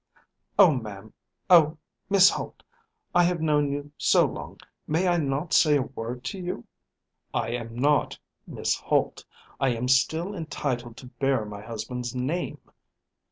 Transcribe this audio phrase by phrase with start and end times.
[0.57, 1.13] "Oh, ma'am,
[1.47, 1.77] oh,
[2.09, 2.63] Miss Holt,
[3.13, 6.65] I have known you so long, may I not say a word to you?"
[7.35, 8.17] "I am not
[8.47, 9.23] Miss Holt.
[9.59, 12.57] I am still entitled to bear my husband's name."